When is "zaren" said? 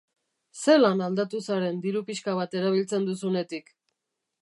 1.49-1.79